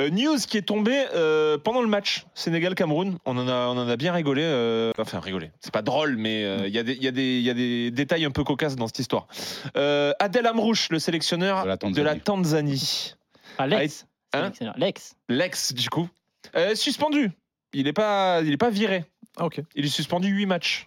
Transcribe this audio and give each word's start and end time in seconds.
Euh, 0.00 0.10
news 0.10 0.36
qui 0.48 0.56
est 0.56 0.62
tombée 0.62 1.04
euh, 1.14 1.58
pendant 1.58 1.82
le 1.82 1.88
match 1.88 2.24
Sénégal-Cameroun. 2.34 3.18
On 3.26 3.36
en 3.36 3.46
a, 3.48 3.66
on 3.68 3.76
en 3.78 3.88
a 3.88 3.96
bien 3.96 4.12
rigolé. 4.12 4.42
euh, 4.42 4.92
enfin, 4.98 5.20
rigolé. 5.20 5.50
C'est 5.60 5.72
pas 5.72 5.82
drôle, 5.82 6.16
mais 6.16 6.44
euh, 6.44 6.66
il 6.66 6.74
y, 6.74 6.78
a 6.78 6.82
des- 6.82 6.94
il 6.94 7.02
y, 7.02 7.08
a 7.08 7.12
des- 7.12 7.38
il 7.38 7.42
y 7.44 7.50
a 7.50 7.54
des 7.54 7.90
détails 7.90 8.24
un 8.24 8.30
peu 8.30 8.42
cocasses 8.44 8.76
dans 8.76 8.86
cette 8.86 8.98
histoire. 9.00 9.26
Euh, 9.76 10.12
Adel 10.18 10.46
Amrouche, 10.46 10.88
le 10.90 10.98
sélectionneur 10.98 11.62
De 11.64 11.68
la 11.68 11.76
de 11.76 12.02
la 12.02 12.14
Tanzanie. 12.16 12.20
Tanzanie. 12.24 13.14
Ah, 13.58 13.66
Lex. 13.66 14.06
Hein 14.32 14.38
Sélectionneur. 14.40 14.74
Lex. 14.78 15.14
L'ex, 15.28 15.72
du 15.74 15.90
coup. 15.90 16.08
Euh, 16.56 16.74
suspendu. 16.74 17.30
Il 17.74 17.84
n'est 17.84 17.92
pas, 17.92 18.40
il 18.42 18.52
est 18.52 18.56
pas 18.56 18.70
viré. 18.70 19.04
Ah, 19.36 19.44
ok. 19.46 19.60
Il 19.74 19.84
est 19.84 19.88
suspendu 19.88 20.28
8 20.28 20.46
matchs. 20.46 20.86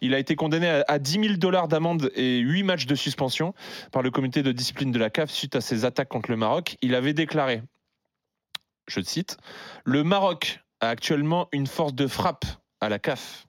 Il 0.00 0.14
a 0.14 0.18
été 0.18 0.34
condamné 0.34 0.68
à, 0.68 0.84
à 0.88 0.98
10 0.98 1.12
000 1.20 1.34
dollars 1.36 1.68
d'amende 1.68 2.10
et 2.16 2.38
8 2.38 2.62
matchs 2.64 2.86
de 2.86 2.94
suspension 2.94 3.54
par 3.92 4.02
le 4.02 4.10
comité 4.10 4.42
de 4.42 4.50
discipline 4.52 4.90
de 4.90 4.98
la 4.98 5.10
CAF 5.10 5.30
suite 5.30 5.54
à 5.56 5.60
ses 5.60 5.84
attaques 5.84 6.08
contre 6.08 6.30
le 6.30 6.36
Maroc. 6.36 6.76
Il 6.82 6.94
avait 6.94 7.12
déclaré, 7.12 7.62
je 8.88 9.00
cite, 9.00 9.36
Le 9.84 10.04
Maroc 10.04 10.60
a 10.80 10.88
actuellement 10.88 11.48
une 11.52 11.66
force 11.66 11.94
de 11.94 12.06
frappe 12.06 12.44
à 12.80 12.88
la 12.88 12.98
CAF. 12.98 13.46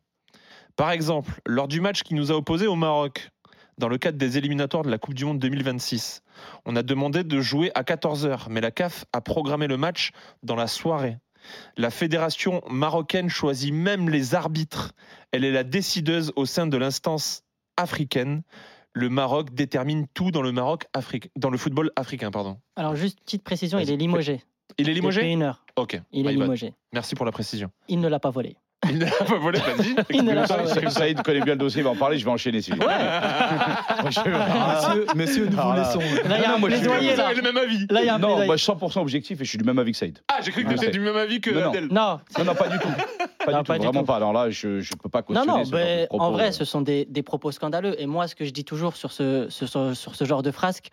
Par 0.75 0.91
exemple, 0.91 1.41
lors 1.45 1.67
du 1.67 1.81
match 1.81 2.03
qui 2.03 2.13
nous 2.13 2.31
a 2.31 2.35
opposés 2.35 2.67
au 2.67 2.75
Maroc, 2.75 3.29
dans 3.77 3.87
le 3.87 3.97
cadre 3.97 4.17
des 4.17 4.37
éliminatoires 4.37 4.83
de 4.83 4.89
la 4.89 4.97
Coupe 4.97 5.15
du 5.15 5.25
Monde 5.25 5.39
2026, 5.39 6.21
on 6.65 6.75
a 6.75 6.83
demandé 6.83 7.23
de 7.23 7.41
jouer 7.41 7.71
à 7.75 7.83
14h, 7.83 8.45
mais 8.49 8.61
la 8.61 8.71
CAF 8.71 9.05
a 9.13 9.21
programmé 9.21 9.67
le 9.67 9.77
match 9.77 10.11
dans 10.43 10.55
la 10.55 10.67
soirée. 10.67 11.17
La 11.75 11.89
fédération 11.89 12.61
marocaine 12.69 13.29
choisit 13.29 13.73
même 13.73 14.09
les 14.09 14.35
arbitres. 14.35 14.93
Elle 15.31 15.43
est 15.43 15.51
la 15.51 15.63
décideuse 15.63 16.31
au 16.35 16.45
sein 16.45 16.67
de 16.67 16.77
l'instance 16.77 17.43
africaine. 17.77 18.43
Le 18.93 19.09
Maroc 19.09 19.53
détermine 19.53 20.07
tout 20.13 20.31
dans 20.31 20.43
le 20.43 20.51
Maroc 20.51 20.85
Afrique, 20.93 21.31
dans 21.35 21.49
le 21.49 21.57
football 21.57 21.91
africain, 21.95 22.31
pardon. 22.31 22.59
Alors, 22.75 22.95
juste 22.95 23.19
petite 23.21 23.43
précision, 23.43 23.79
il 23.79 23.89
est 23.89 23.97
limogé. 23.97 24.43
Il 24.77 24.81
est 24.81 24.83
Depuis 24.91 24.93
limogé 25.01 25.31
une 25.31 25.43
heure. 25.43 25.63
Ok. 25.75 25.99
Il 26.11 26.25
est 26.25 26.29
my 26.31 26.35
bad. 26.37 26.43
limogé. 26.45 26.73
Merci 26.93 27.15
pour 27.15 27.25
la 27.25 27.31
précision. 27.31 27.69
Il 27.87 27.99
ne 27.99 28.07
l'a 28.07 28.19
pas 28.19 28.29
volé. 28.31 28.55
Il 28.89 28.97
n'a 28.97 29.05
pas 29.11 29.37
volé, 29.39 29.59
vas-y. 29.59 29.95
Il 30.09 30.23
ne 30.25 30.33
l'a 30.33 30.45
pas 30.47 30.57
volé. 30.63 30.89
Saïd 30.89 31.21
connaît 31.21 31.41
bien 31.41 31.53
le 31.53 31.59
dossier, 31.59 31.81
il 31.81 31.83
va 31.83 31.91
en 31.91 31.95
parler, 31.95 32.17
je 32.17 32.25
vais 32.25 32.31
enchaîner 32.31 32.61
si 32.61 32.71
vous 32.71 32.77
voulez. 32.81 32.93
Messieurs, 35.15 35.45
nous 35.49 35.57
vous 35.57 35.73
laissons. 35.73 35.99
Là, 36.27 36.37
il 36.37 36.41
y 36.41 36.45
a 36.45 36.47
Non, 36.49 36.55
un 36.55 36.57
moi, 36.57 36.69
je 36.69 36.75
suis- 36.75 36.85
plaidoyer, 36.85 37.11
Vous 37.11 37.17
là. 37.17 37.25
avez 37.27 37.35
le 37.35 37.41
même 37.41 37.57
avis. 37.57 37.87
Là, 37.89 38.01
il 38.01 38.05
y 38.05 38.09
a 38.09 38.15
un 38.15 38.19
Non, 38.19 38.27
plaidoyer. 38.27 38.45
moi 38.47 38.55
je 38.57 38.63
suis 38.63 38.71
100% 38.71 38.99
objectif 39.01 39.41
et 39.41 39.43
je 39.45 39.49
suis 39.49 39.57
du 39.57 39.63
même 39.63 39.79
avis 39.79 39.91
que 39.91 39.97
Saïd. 39.97 40.19
Ah, 40.27 40.39
j'ai 40.41 40.51
cru 40.51 40.63
que 40.63 40.67
Non, 40.69 40.73
tu 40.73 40.77
étais 40.77 40.85
c'est- 40.87 40.91
du 40.91 40.99
même 40.99 41.15
avis 41.15 41.39
que 41.41 41.51
Non, 41.51 41.61
non. 41.61 41.69
Adèle. 41.69 41.87
Non, 41.91 42.19
Non, 42.37 42.45
non, 42.45 42.55
pas 42.55 42.67
du 42.69 42.79
tout. 42.79 42.87
Pas 43.45 43.51
Non, 43.51 43.57
du 43.59 43.63
pas 43.67 43.73
tout, 43.75 43.79
du 43.81 43.85
vraiment 43.87 43.99
tout. 44.01 44.05
pas. 44.05 44.15
Alors 44.17 44.33
là, 44.33 44.49
je 44.49 44.67
ne 44.67 44.97
peux 45.01 45.09
pas 45.09 45.19
Non, 45.19 45.25
cautionner 45.25 45.47
non, 45.47 45.65
ce 45.65 45.69
genre 45.71 45.79
de 45.79 45.85
ben, 45.85 46.07
propos. 46.07 46.23
en 46.23 46.31
vrai, 46.31 46.47
euh. 46.47 46.51
ce 46.51 46.65
sont 46.65 46.81
des, 46.81 47.05
des 47.05 47.23
propos 47.23 47.51
scandaleux. 47.51 47.99
Et 48.01 48.05
moi, 48.05 48.27
ce 48.27 48.35
que 48.35 48.45
je 48.45 48.51
dis 48.51 48.65
toujours 48.65 48.95
sur 48.95 49.11
ce, 49.11 49.47
ce- 49.49 49.65
sur, 49.65 49.95
sur 49.95 50.15
ce 50.15 50.25
genre 50.25 50.43
de 50.43 50.51
frasque, 50.51 50.89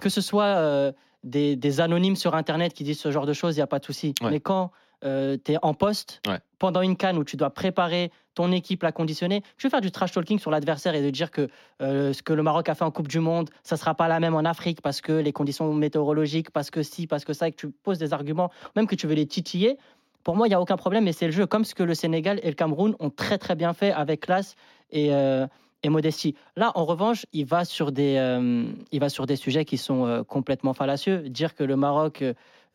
que 0.00 0.08
ce 0.08 0.20
soit 0.20 0.44
euh, 0.44 0.92
des, 1.24 1.56
des 1.56 1.80
anonymes 1.80 2.16
sur 2.16 2.34
Internet 2.34 2.72
qui 2.74 2.84
disent 2.84 3.00
ce 3.00 3.10
genre 3.10 3.26
de 3.26 3.32
choses, 3.32 3.54
il 3.56 3.58
n'y 3.58 3.62
a 3.62 3.66
pas 3.66 3.78
de 3.78 3.84
souci. 3.84 4.14
Ouais. 4.22 4.30
Mais 4.30 4.40
quand 4.40 4.70
tu 5.02 5.08
es 5.52 5.56
en 5.62 5.74
poste, 5.74 6.20
Ouais. 6.26 6.38
pendant 6.58 6.80
une 6.80 6.96
canne 6.96 7.16
où 7.18 7.22
tu 7.24 7.36
dois 7.36 7.50
préparer 7.50 8.10
ton 8.34 8.50
équipe, 8.50 8.82
la 8.82 8.90
conditionner, 8.92 9.42
je 9.56 9.66
vais 9.66 9.70
faire 9.70 9.80
du 9.80 9.90
trash 9.92 10.10
talking 10.12 10.38
sur 10.38 10.50
l'adversaire 10.50 10.94
et 10.94 11.02
de 11.02 11.10
dire 11.10 11.30
que 11.30 11.48
euh, 11.80 12.12
ce 12.12 12.22
que 12.22 12.32
le 12.32 12.42
Maroc 12.42 12.68
a 12.68 12.74
fait 12.74 12.84
en 12.84 12.90
Coupe 12.90 13.06
du 13.06 13.20
Monde, 13.20 13.50
ça 13.62 13.76
ne 13.76 13.78
sera 13.78 13.94
pas 13.94 14.08
la 14.08 14.18
même 14.20 14.34
en 14.34 14.40
Afrique 14.44 14.80
parce 14.80 15.00
que 15.00 15.12
les 15.12 15.32
conditions 15.32 15.72
météorologiques, 15.74 16.50
parce 16.50 16.70
que 16.70 16.82
si, 16.82 17.06
parce 17.06 17.24
que 17.24 17.32
ça, 17.34 17.46
et 17.46 17.52
que 17.52 17.56
tu 17.56 17.70
poses 17.70 17.98
des 17.98 18.12
arguments, 18.14 18.50
même 18.74 18.86
que 18.86 18.94
tu 18.96 19.06
veux 19.06 19.14
les 19.14 19.26
titiller. 19.26 19.76
Pour 20.24 20.34
moi, 20.34 20.48
il 20.48 20.50
n'y 20.50 20.54
a 20.56 20.60
aucun 20.60 20.76
problème, 20.76 21.04
mais 21.04 21.12
c'est 21.12 21.26
le 21.26 21.32
jeu, 21.32 21.46
comme 21.46 21.64
ce 21.64 21.74
que 21.74 21.84
le 21.84 21.94
Sénégal 21.94 22.40
et 22.42 22.48
le 22.48 22.54
Cameroun 22.54 22.96
ont 22.98 23.10
très 23.10 23.38
très 23.38 23.54
bien 23.54 23.72
fait 23.74 23.92
avec 23.92 24.20
classe 24.22 24.56
et, 24.90 25.14
euh, 25.14 25.46
et 25.86 25.88
modestie. 25.88 26.34
Là, 26.56 26.72
en 26.74 26.84
revanche, 26.84 27.24
il 27.32 27.46
va 27.46 27.64
sur 27.64 27.92
des, 27.92 28.16
euh, 28.18 28.64
il 28.92 29.00
va 29.00 29.08
sur 29.08 29.24
des 29.26 29.36
sujets 29.36 29.64
qui 29.64 29.78
sont 29.78 30.04
euh, 30.06 30.22
complètement 30.24 30.74
fallacieux. 30.74 31.28
Dire 31.28 31.54
que 31.54 31.64
le 31.64 31.76
Maroc 31.76 32.24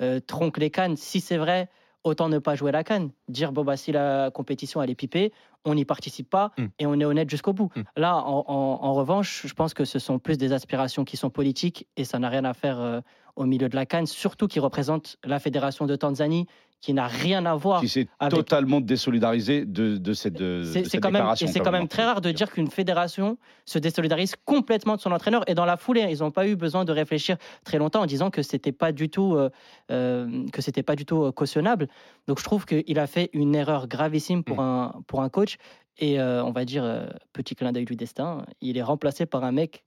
euh, 0.01 0.19
tronque 0.21 0.57
les 0.57 0.69
cannes, 0.71 0.95
si 0.95 1.19
c'est 1.19 1.37
vrai, 1.37 1.69
autant 2.03 2.29
ne 2.29 2.39
pas 2.39 2.55
jouer 2.55 2.71
la 2.71 2.83
canne. 2.83 3.11
Dire, 3.27 3.51
bon, 3.51 3.63
bah, 3.63 3.75
si 3.77 3.91
la 3.91 4.31
compétition 4.31 4.81
elle 4.81 4.89
est 4.89 4.95
pipée, 4.95 5.31
on 5.65 5.75
n'y 5.75 5.85
participe 5.85 6.29
pas 6.29 6.51
Mm. 6.57 6.65
et 6.79 6.85
on 6.87 6.99
est 6.99 7.05
honnête 7.05 7.29
jusqu'au 7.29 7.53
bout. 7.53 7.69
Mm. 7.75 7.81
Là, 7.97 8.15
en, 8.17 8.45
en- 8.47 8.79
en 8.81 8.93
revanche, 8.95 9.43
je 9.45 9.53
pense 9.53 9.73
que 9.75 9.85
ce 9.85 9.99
sont 9.99 10.17
plus 10.17 10.37
des 10.37 10.53
aspirations 10.53 11.03
qui 11.05 11.17
sont 11.17 11.29
politiques 11.29 11.87
et 11.97 12.03
ça 12.05 12.17
n'a 12.17 12.29
rien 12.29 12.45
à 12.45 12.53
faire 12.53 13.01
au 13.35 13.45
milieu 13.45 13.69
de 13.69 13.75
la 13.75 13.85
canne, 13.85 14.05
surtout 14.07 14.47
qui 14.47 14.59
représente 14.59 15.17
la 15.23 15.39
fédération 15.39 15.85
de 15.85 15.95
Tanzanie, 15.95 16.47
qui 16.79 16.95
n'a 16.95 17.05
rien 17.05 17.45
à 17.45 17.53
voir 17.53 17.79
qui 17.79 17.87
s'est 17.87 18.07
avec- 18.19 18.33
totalement 18.39 18.81
désolidarisé 18.81 19.65
de, 19.65 19.97
de 19.97 20.13
cette, 20.13 20.33
de, 20.33 20.63
c'est 20.63 20.79
de 20.79 20.83
c'est 20.85 20.89
cette 20.89 21.01
quand 21.03 21.11
même, 21.11 21.27
et 21.39 21.45
c'est 21.45 21.59
quand 21.59 21.71
même 21.71 21.87
très 21.87 22.03
rare 22.05 22.21
de 22.21 22.31
dire 22.31 22.51
qu'une 22.51 22.71
fédération 22.71 23.37
se 23.65 23.77
désolidarise 23.77 24.33
complètement 24.45 24.95
de 24.95 25.01
son 25.01 25.11
entraîneur. 25.11 25.43
Et 25.47 25.53
dans 25.53 25.65
la 25.65 25.77
foulée, 25.77 26.07
ils 26.09 26.19
n'ont 26.21 26.31
pas 26.31 26.47
eu 26.47 26.55
besoin 26.55 26.83
de 26.83 26.91
réfléchir 26.91 27.37
très 27.65 27.77
longtemps 27.77 28.01
en 28.01 28.07
disant 28.07 28.31
que 28.31 28.41
c'était 28.41 28.71
pas 28.71 28.91
du 28.91 29.09
tout, 29.09 29.35
euh, 29.35 29.51
euh, 29.91 30.47
que 30.51 30.63
c'était 30.63 30.81
pas 30.81 30.95
du 30.95 31.05
tout 31.05 31.21
euh, 31.23 31.31
cautionnable. 31.31 31.87
Donc 32.27 32.39
je 32.39 32.43
trouve 32.43 32.65
qu'il 32.65 32.97
a 32.97 33.05
fait 33.05 33.29
une 33.33 33.53
erreur 33.53 33.87
gravissime 33.87 34.43
pour 34.43 34.59
un 34.59 35.03
pour 35.05 35.21
un 35.21 35.29
coach. 35.29 35.57
Et 35.99 36.19
euh, 36.19 36.43
on 36.43 36.51
va 36.51 36.65
dire 36.65 36.83
petit 37.31 37.53
clin 37.53 37.71
d'œil 37.73 37.85
du 37.85 37.95
destin, 37.95 38.43
il 38.59 38.77
est 38.77 38.81
remplacé 38.81 39.27
par 39.27 39.43
un 39.43 39.51
mec. 39.51 39.83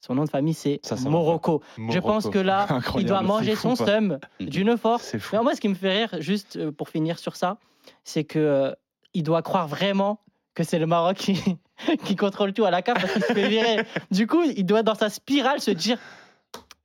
Son 0.00 0.14
nom 0.14 0.24
de 0.24 0.30
famille 0.30 0.54
c'est 0.54 0.80
Morocco. 1.06 1.62
Je 1.90 1.98
pense 1.98 2.28
que 2.28 2.38
là, 2.38 2.66
il 2.96 3.04
doit 3.04 3.22
manger 3.22 3.54
fou, 3.56 3.74
son 3.74 3.84
pas. 3.84 3.90
seum 3.90 4.18
Mhm. 4.40 4.48
d'une 4.48 4.76
force. 4.76 5.14
Mais 5.32 5.42
moi, 5.42 5.54
ce 5.54 5.60
qui 5.60 5.68
me 5.68 5.74
fait 5.74 5.92
rire, 6.06 6.16
juste 6.20 6.56
euh, 6.56 6.70
pour 6.72 6.88
finir 6.88 7.18
sur 7.18 7.36
ça, 7.36 7.58
c'est 8.04 8.24
que 8.24 8.38
euh, 8.38 8.72
il 9.14 9.22
doit 9.22 9.42
croire 9.42 9.66
vraiment 9.68 10.20
que 10.54 10.62
c'est 10.62 10.78
le 10.78 10.86
Maroc 10.86 11.16
qui, 11.16 11.36
qui 12.04 12.16
contrôle 12.16 12.52
tout 12.52 12.64
à 12.64 12.70
la 12.70 12.82
CAF 12.82 13.00
parce 13.00 13.12
qu'il 13.12 13.22
se 13.22 13.32
fait 13.32 13.48
virer. 13.48 13.78
Du 14.10 14.26
coup, 14.26 14.42
il 14.44 14.64
doit 14.64 14.82
dans 14.82 14.94
sa 14.94 15.08
spirale 15.10 15.60
se 15.60 15.70
dire 15.72 15.98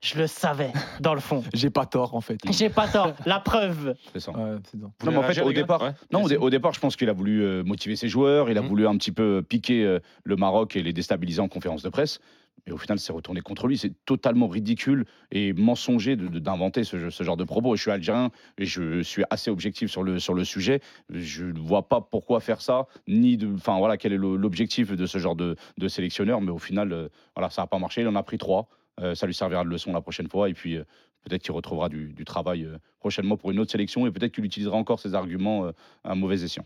je 0.01 0.17
le 0.17 0.27
savais 0.27 0.73
dans 0.99 1.13
le 1.13 1.21
fond. 1.21 1.43
J'ai 1.53 1.69
pas 1.69 1.85
tort 1.85 2.13
en 2.13 2.19
fait. 2.19 2.37
J'ai 2.51 2.69
pas 2.69 2.89
tort. 2.89 3.13
La 3.25 3.39
preuve. 3.39 3.95
C'est 4.11 4.19
ça. 4.19 4.31
Ouais, 4.31 4.57
Non, 4.75 4.91
mais 5.11 5.17
en 5.17 5.23
fait, 5.23 5.39
au 5.41 5.53
départ, 5.53 5.81
Ouais. 5.81 5.91
Non, 6.11 6.23
au, 6.23 6.27
dé- 6.29 6.35
au 6.35 6.49
départ, 6.49 6.73
je 6.73 6.79
pense 6.81 6.97
qu'il 6.97 7.07
a 7.09 7.13
voulu 7.13 7.41
euh, 7.41 7.63
motiver 7.63 7.95
ses 7.95 8.09
joueurs, 8.09 8.49
il 8.49 8.57
a 8.57 8.61
Mhm. 8.61 8.67
voulu 8.67 8.85
un 8.87 8.97
petit 8.97 9.13
peu 9.13 9.41
piquer 9.47 9.85
euh, 9.85 9.99
le 10.25 10.35
Maroc 10.35 10.75
et 10.75 10.83
les 10.83 10.91
déstabiliser 10.91 11.39
en 11.41 11.47
conférence 11.47 11.83
de 11.83 11.89
presse. 11.89 12.19
Mais 12.65 12.71
au 12.71 12.77
final, 12.77 12.97
c'est 12.97 13.11
retourné 13.11 13.41
contre 13.41 13.67
lui. 13.67 13.77
C'est 13.77 13.91
totalement 14.05 14.47
ridicule 14.47 15.03
et 15.31 15.51
mensonger 15.51 16.15
d'inventer 16.15 16.85
ce, 16.85 17.09
ce 17.09 17.23
genre 17.23 17.35
de 17.35 17.43
propos. 17.43 17.75
Je 17.75 17.81
suis 17.81 17.91
algérien 17.91 18.31
et 18.57 18.63
je 18.65 19.01
suis 19.03 19.23
assez 19.29 19.51
objectif 19.51 19.91
sur 19.91 20.01
le, 20.01 20.17
sur 20.17 20.33
le 20.33 20.45
sujet. 20.45 20.79
Je 21.09 21.43
ne 21.43 21.59
vois 21.59 21.89
pas 21.89 21.99
pourquoi 21.99 22.39
faire 22.39 22.61
ça, 22.61 22.87
ni 23.05 23.35
de, 23.35 23.53
enfin 23.53 23.77
voilà, 23.79 23.97
quel 23.97 24.13
est 24.13 24.17
l'objectif 24.17 24.93
de 24.93 25.05
ce 25.05 25.17
genre 25.17 25.35
de, 25.35 25.57
de 25.77 25.87
sélectionneur. 25.89 26.39
Mais 26.39 26.51
au 26.51 26.57
final, 26.57 26.93
euh, 26.93 27.09
voilà, 27.35 27.49
ça 27.49 27.63
n'a 27.63 27.67
pas 27.67 27.79
marché. 27.79 27.99
Il 27.99 28.07
en 28.07 28.15
a 28.15 28.23
pris 28.23 28.37
trois. 28.37 28.69
Euh, 29.01 29.13
ça 29.13 29.27
lui 29.27 29.33
servira 29.33 29.65
de 29.65 29.69
leçon 29.69 29.91
la 29.91 29.99
prochaine 30.01 30.29
fois. 30.29 30.47
Et 30.47 30.53
puis, 30.53 30.77
euh, 30.77 30.83
peut-être 31.25 31.41
qu'il 31.43 31.51
retrouvera 31.51 31.89
du, 31.89 32.13
du 32.13 32.23
travail 32.23 32.63
euh, 32.63 32.77
prochainement 32.99 33.35
pour 33.35 33.51
une 33.51 33.59
autre 33.59 33.71
sélection. 33.71 34.07
Et 34.07 34.11
peut-être 34.11 34.31
qu'il 34.33 34.45
utilisera 34.45 34.77
encore 34.77 35.01
ses 35.01 35.15
arguments 35.15 35.65
euh, 35.65 35.71
à 36.05 36.15
mauvais 36.15 36.41
escient. 36.43 36.65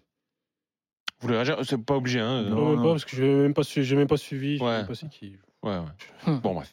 Vous 1.20 1.28
voulez 1.30 1.38
réagir? 1.38 1.58
C'est 1.64 1.84
pas 1.84 1.96
obligé. 1.96 2.20
Hein. 2.20 2.44
Non, 2.44 2.76
Non, 2.76 2.84
pas, 2.84 2.90
parce 2.92 3.06
que 3.06 3.42
même 3.48 3.56
su- 3.64 3.84
j'ai 3.84 3.96
même 3.96 4.08
pas 4.08 4.18
suivi. 4.18 4.58
Je 4.60 4.64
Ouais. 4.64 4.70
sais 4.70 4.78
même 4.78 4.88
pas 4.88 4.94
qui. 5.08 5.36
Ouais, 5.64 5.72
ouais. 5.72 6.32
Hmm. 6.32 6.38
Bon, 6.40 6.54
bref. 6.54 6.72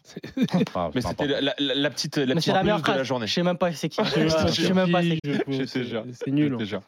Enfin, 0.68 0.90
Mais 0.94 1.00
c'était 1.00 1.26
la, 1.26 1.40
la- 1.40 1.54
la 1.58 1.90
petite, 1.90 2.16
la 2.18 2.34
petite 2.34 2.44
c'est 2.44 2.52
la 2.52 2.62
de 2.62 2.92
la 2.98 3.02
journée. 3.02 3.26
Je 3.26 3.32
sais 3.32 3.42
même 3.42 3.56
pas 3.56 3.72
c'est 3.72 3.88
qui. 3.88 4.00
Je 4.04 4.62
sais 4.62 4.74
même 4.74 4.92
pas 4.92 5.00
c'est 5.02 5.18
qui. 5.22 5.66
C'est 6.12 6.30
nul. 6.30 6.56
Déjà. 6.58 6.82